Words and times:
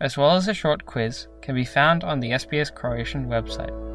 as 0.00 0.16
well 0.16 0.36
as 0.36 0.48
a 0.48 0.54
short 0.54 0.86
quiz, 0.86 1.28
can 1.42 1.54
be 1.54 1.64
found 1.64 2.04
on 2.04 2.20
the 2.20 2.30
SBS 2.30 2.74
Croatian 2.74 3.28
website. 3.28 3.90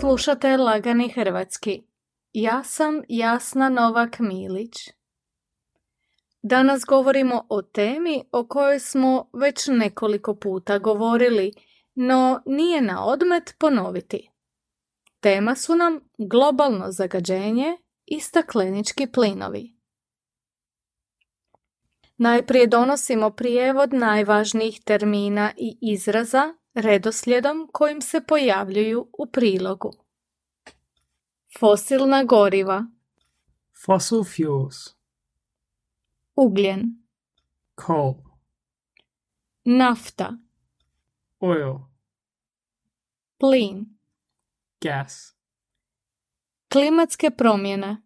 Slušate 0.00 0.56
Lagani 0.56 1.08
Hrvatski. 1.08 1.82
Ja 2.32 2.62
sam 2.64 3.02
Jasna 3.08 3.68
Novak 3.68 4.18
Milić. 4.18 4.90
Danas 6.42 6.84
govorimo 6.84 7.46
o 7.48 7.62
temi 7.62 8.24
o 8.32 8.46
kojoj 8.46 8.78
smo 8.78 9.30
već 9.32 9.66
nekoliko 9.66 10.34
puta 10.34 10.78
govorili, 10.78 11.52
no 11.94 12.42
nije 12.46 12.80
na 12.80 13.04
odmet 13.04 13.54
ponoviti. 13.58 14.30
Tema 15.20 15.54
su 15.54 15.74
nam 15.74 16.00
globalno 16.18 16.84
zagađenje 16.88 17.76
i 18.10 18.20
staklenički 18.20 19.06
plinovi. 19.06 19.76
Najprije 22.16 22.66
donosimo 22.66 23.30
prijevod 23.30 23.92
najvažnijih 23.92 24.80
termina 24.84 25.52
i 25.56 25.78
izraza 25.82 26.54
redoslijedom 26.74 27.68
kojim 27.72 28.00
se 28.02 28.20
pojavljuju 28.20 29.08
u 29.18 29.26
prilogu. 29.26 29.90
Fosilna 31.58 32.24
goriva, 32.24 32.84
Fossil 33.84 34.24
fuels. 34.24 34.76
ugljen, 36.36 36.82
Coal. 37.86 38.14
nafta, 39.64 40.32
Oil. 41.40 41.74
plin, 43.38 43.98
Gas. 44.80 45.36
Klimatske 46.72 47.30
promjene, 47.30 48.02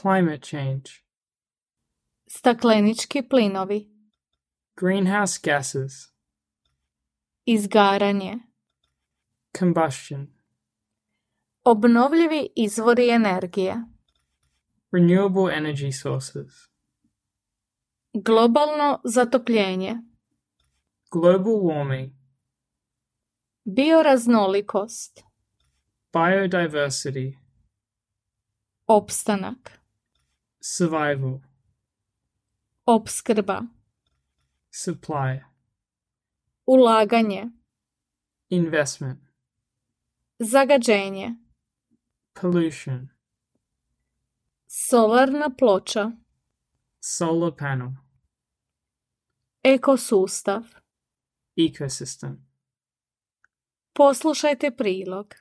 Climate 0.00 0.40
change. 0.42 0.90
staklenički 2.26 3.22
plinovi, 3.22 3.90
Greenhouse 4.76 5.40
gases. 5.42 5.92
izgaranje, 7.44 8.38
Combustion. 9.58 10.26
obnovljivi 11.64 12.48
izvori 12.56 13.10
energije, 13.10 13.74
Renewable 14.92 15.54
energy 15.56 15.92
sources. 15.92 16.52
globalno 18.14 19.00
zatopljenje, 19.04 19.96
Global 21.10 21.52
warming. 21.62 22.10
bioraznolikost, 23.64 25.20
Biodiversity. 26.12 27.43
Opstanak, 28.86 29.80
Survival. 30.60 31.40
opskrba, 32.86 33.62
Supply. 34.70 35.40
ulaganje, 36.66 37.44
Investment. 38.48 39.20
zagađenje, 40.38 41.34
Pollution. 42.40 43.08
solarna 44.66 45.50
ploča, 45.58 46.10
Solar 47.00 47.52
panel. 47.58 47.88
ekosustav. 49.62 50.62
Ecosystem. 51.56 52.36
Poslušajte 53.92 54.70
prilog. 54.70 55.34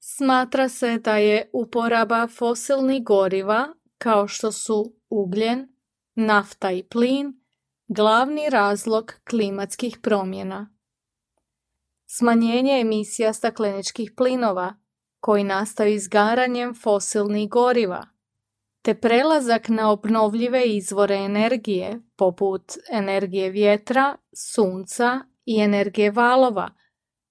Smatra 0.00 0.68
se 0.68 0.98
da 0.98 1.16
je 1.16 1.50
uporaba 1.52 2.26
fosilnih 2.26 3.04
goriva 3.04 3.74
kao 3.98 4.28
što 4.28 4.52
su 4.52 4.94
ugljen, 5.10 5.68
nafta 6.14 6.70
i 6.70 6.82
plin 6.82 7.40
glavni 7.88 8.50
razlog 8.50 9.12
klimatskih 9.30 9.98
promjena. 10.02 10.74
Smanjenje 12.06 12.80
emisija 12.80 13.32
stakleničkih 13.32 14.12
plinova 14.16 14.74
koji 15.20 15.44
nastaju 15.44 15.94
izgaranjem 15.94 16.74
fosilnih 16.74 17.48
goriva 17.48 18.06
te 18.88 18.94
prelazak 18.94 19.68
na 19.68 19.90
obnovljive 19.90 20.64
izvore 20.64 21.14
energije 21.14 22.00
poput 22.16 22.62
energije 22.90 23.50
vjetra, 23.50 24.16
sunca 24.32 25.20
i 25.44 25.60
energije 25.60 26.10
valova 26.10 26.70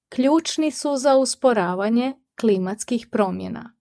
ključni 0.09 0.71
su 0.71 0.95
za 0.95 1.17
usporavanje 1.17 2.13
klimatskih 2.39 3.07
promjena. 3.11 3.73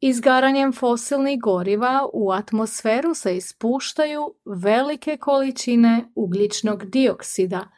Izgaranjem 0.00 0.72
fosilnih 0.72 1.40
goriva 1.40 2.08
u 2.12 2.32
atmosferu 2.32 3.14
se 3.14 3.36
ispuštaju 3.36 4.34
velike 4.44 5.16
količine 5.16 6.04
ugljičnog 6.14 6.84
dioksida 6.84 7.68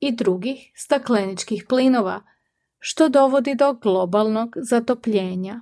i 0.00 0.12
drugih 0.12 0.72
stakleničkih 0.74 1.64
plinova, 1.68 2.22
što 2.78 3.08
dovodi 3.08 3.54
do 3.54 3.72
globalnog 3.72 4.56
zatopljenja. 4.56 5.60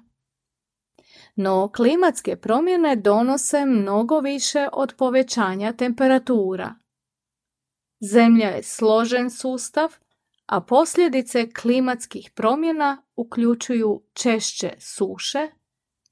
No 1.35 1.73
klimatske 1.77 2.37
promjene 2.37 2.97
donose 2.97 3.65
mnogo 3.65 4.21
više 4.21 4.69
od 4.73 4.95
povećanja 4.99 5.73
temperatura. 5.73 6.75
Zemlja 8.13 8.49
je 8.49 8.63
složen 8.63 9.31
sustav, 9.31 9.97
a 10.47 10.61
posljedice 10.61 11.51
klimatskih 11.51 12.31
promjena 12.35 13.03
uključuju 13.17 14.03
češće 14.13 14.73
suše, 14.79 15.49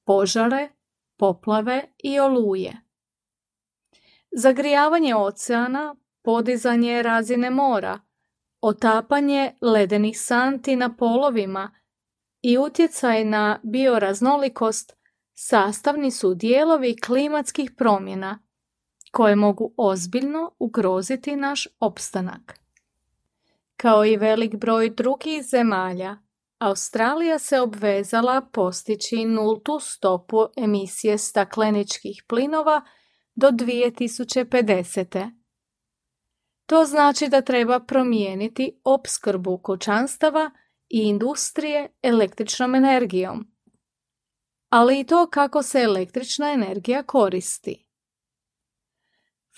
požare, 0.05 0.69
poplave 1.17 1.85
i 1.99 2.21
oluje. 2.21 2.81
Zagrijavanje 4.37 5.15
oceana, 5.15 5.97
podizanje 6.23 7.03
razine 7.03 7.51
mora, 7.51 8.01
otapanje 8.61 9.53
ledenih 9.61 10.21
santi 10.21 10.77
na 10.77 10.97
polovima 10.97 11.75
i 12.43 12.59
utjecaj 12.59 13.25
na 13.25 13.61
bioraznolikost 13.63 14.97
sastavni 15.35 16.11
su 16.11 16.35
dijelovi 16.35 16.97
klimatskih 17.01 17.71
promjena 17.77 18.39
koje 19.13 19.37
mogu 19.37 19.75
ozbiljno 19.77 20.55
ugroziti 20.59 21.37
naš 21.37 21.69
opstanak. 21.81 22.64
Kao 23.77 24.05
i 24.05 24.17
velik 24.17 24.55
broj 24.55 24.91
drugih 24.91 25.43
zemalja, 25.43 26.17
Australija 26.59 27.39
se 27.39 27.61
obvezala 27.61 28.41
postići 28.53 29.25
nultu 29.25 29.81
stopu 29.81 30.47
emisije 30.57 31.19
stakleničkih 31.19 32.25
plinova 32.29 32.83
do 33.35 33.49
2050. 33.49 35.31
To 36.67 36.85
znači 36.85 37.29
da 37.29 37.41
treba 37.41 37.81
promijeniti 37.81 38.81
opskrbu 38.85 39.59
kućanstava 39.59 40.51
i 40.89 40.99
industrije 40.99 41.93
električnom 42.03 42.75
energijom, 42.75 43.47
ali 44.69 45.01
i 45.01 45.05
to 45.05 45.27
kako 45.27 45.63
se 45.63 45.81
električna 45.81 46.53
energija 46.53 47.03
koristi. 47.03 47.84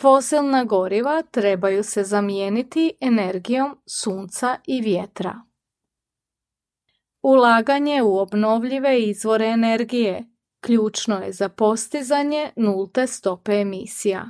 Fosilna 0.00 0.64
goriva 0.64 1.22
trebaju 1.22 1.84
se 1.84 2.04
zamijeniti 2.04 2.92
energijom 3.00 3.78
sunca 3.86 4.56
i 4.66 4.80
vjetra. 4.80 5.42
Ulaganje 7.22 8.02
u 8.02 8.18
obnovljive 8.18 9.02
izvore 9.02 9.46
energije 9.46 10.24
ključno 10.60 11.18
je 11.18 11.32
za 11.32 11.48
postizanje 11.48 12.50
nulte 12.56 13.06
stope 13.06 13.52
emisija. 13.52 14.26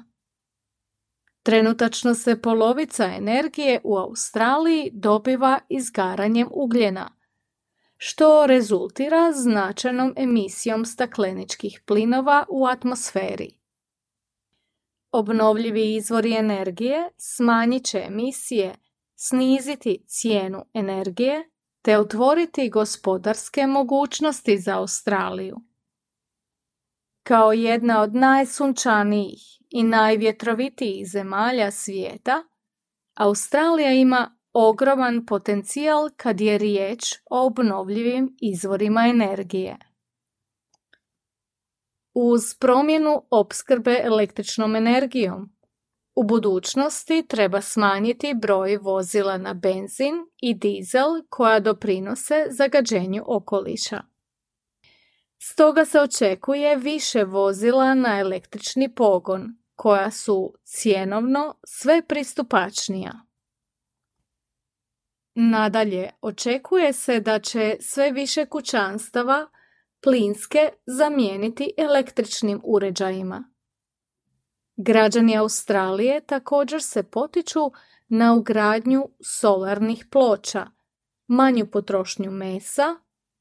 Trenutačno 1.42 2.14
se 2.14 2.42
polovica 2.42 3.04
energije 3.04 3.80
u 3.84 3.96
Australiji 3.96 4.90
dobiva 4.92 5.60
izgaranjem 5.68 6.48
ugljena, 6.50 7.10
što 7.96 8.46
rezultira 8.46 9.32
značajnom 9.32 10.14
emisijom 10.16 10.84
stakleničkih 10.84 11.82
plinova 11.86 12.44
u 12.48 12.66
atmosferi. 12.66 13.65
Obnovljivi 15.18 15.94
izvori 15.94 16.34
energije 16.34 17.10
smanjit 17.16 17.84
će 17.84 17.98
emisije, 18.06 18.74
sniziti 19.14 20.04
cijenu 20.06 20.64
energije 20.74 21.50
te 21.82 21.98
otvoriti 21.98 22.70
gospodarske 22.70 23.66
mogućnosti 23.66 24.58
za 24.58 24.78
Australiju. 24.78 25.56
Kao 27.22 27.52
jedna 27.52 28.00
od 28.00 28.14
najsunčanijih 28.14 29.40
i 29.70 29.82
najvjetrovitijih 29.82 31.06
zemalja 31.10 31.70
svijeta, 31.70 32.42
Australija 33.14 33.92
ima 33.92 34.38
ogroman 34.52 35.26
potencijal 35.26 36.08
kad 36.16 36.40
je 36.40 36.58
riječ 36.58 37.14
o 37.30 37.46
obnovljivim 37.46 38.36
izvorima 38.40 39.06
energije. 39.06 39.85
Uz 42.18 42.54
promjenu 42.58 43.22
opskrbe 43.30 44.00
električnom 44.04 44.76
energijom, 44.76 45.56
u 46.14 46.24
budućnosti 46.24 47.26
treba 47.28 47.60
smanjiti 47.60 48.34
broj 48.42 48.76
vozila 48.76 49.38
na 49.38 49.54
benzin 49.54 50.14
i 50.40 50.54
dizel 50.54 51.22
koja 51.28 51.60
doprinose 51.60 52.46
zagađenju 52.50 53.24
okoliša. 53.26 54.02
Stoga 55.38 55.84
se 55.84 56.00
očekuje 56.00 56.76
više 56.76 57.24
vozila 57.24 57.94
na 57.94 58.18
električni 58.18 58.94
pogon, 58.94 59.56
koja 59.74 60.10
su 60.10 60.54
cjenovno 60.62 61.54
sve 61.66 62.02
pristupačnija. 62.08 63.12
Nadalje, 65.34 66.10
očekuje 66.20 66.92
se 66.92 67.20
da 67.20 67.38
će 67.38 67.76
sve 67.80 68.10
više 68.10 68.46
kućanstava 68.46 69.46
plinske 70.06 70.68
zamijeniti 70.86 71.70
električnim 71.76 72.60
uređajima. 72.64 73.44
Građani 74.76 75.36
Australije 75.36 76.20
također 76.26 76.82
se 76.82 77.02
potiču 77.02 77.60
na 78.08 78.34
ugradnju 78.34 79.08
solarnih 79.24 80.06
ploča, 80.10 80.66
manju 81.26 81.66
potrošnju 81.70 82.30
mesa 82.30 82.96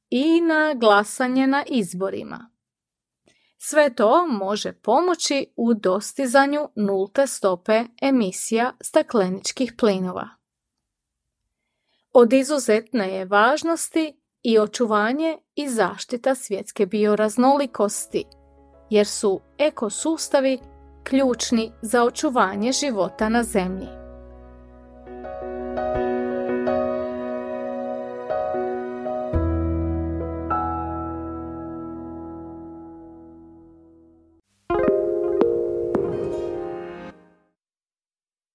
i 0.09 0.41
na 0.41 0.73
glasanje 0.73 1.47
na 1.47 1.63
izborima. 1.67 2.51
Sve 3.57 3.95
to 3.95 4.27
može 4.27 4.73
pomoći 4.73 5.53
u 5.55 5.73
dostizanju 5.73 6.69
nulte 6.75 7.27
stope 7.27 7.83
emisija 8.01 8.73
stakleničkih 8.81 9.73
plinova. 9.77 10.29
Od 12.13 12.33
izuzetne 12.33 13.09
je 13.15 13.25
važnosti 13.25 14.24
i 14.47 14.59
očuvanje 14.59 15.37
i 15.55 15.69
zaštita 15.69 16.35
svjetske 16.35 16.85
bioraznolikosti, 16.85 18.23
jer 18.89 19.07
su 19.07 19.39
ekosustavi 19.57 20.59
ključni 21.03 21.71
za 21.81 22.03
očuvanje 22.03 22.71
života 22.71 23.29
na 23.29 23.43
zemlji. 23.43 24.04